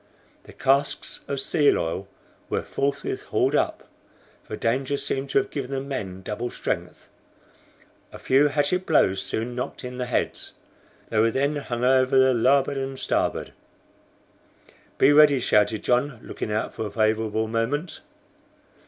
The 0.45 0.53
casks 0.53 1.19
of 1.27 1.39
seal 1.39 1.77
oil 1.77 2.07
were 2.49 2.63
forthwith 2.63 3.21
hauled 3.25 3.53
up, 3.53 3.87
for 4.43 4.55
danger 4.55 4.97
seemed 4.97 5.29
to 5.29 5.37
have 5.37 5.51
given 5.51 5.69
the 5.69 5.79
men 5.79 6.23
double 6.23 6.49
strength. 6.49 7.07
A 8.11 8.17
few 8.17 8.47
hatchet 8.47 8.87
blows 8.87 9.21
soon 9.21 9.53
knocked 9.53 9.83
in 9.83 9.99
the 9.99 10.07
heads, 10.07 10.53
and 11.11 11.11
they 11.11 11.21
were 11.21 11.29
then 11.29 11.57
hung 11.57 11.83
over 11.83 12.17
the 12.17 12.33
larboard 12.33 12.77
and 12.77 12.97
starboard. 12.97 13.53
"Be 14.97 15.11
ready!" 15.13 15.39
shouted 15.39 15.83
John, 15.83 16.19
looking 16.23 16.51
out 16.51 16.73
for 16.73 16.87
a 16.87 16.91
favorable 16.91 17.47
moment. 17.47 18.01